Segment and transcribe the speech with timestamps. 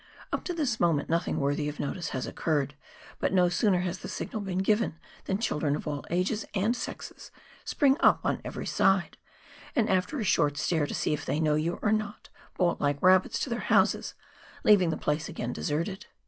[0.33, 2.73] Up to this moment nothing worthy of notice has occurred,
[3.19, 7.29] but no sooner lias the signal been given, than children of all ages and sexes
[7.65, 9.17] spring up on every side,
[9.75, 12.99] and, after a short stare to see if they know you or not, bolt like
[12.99, 14.15] rabbits to their houses,
[14.63, 16.07] leaving the place again deserted.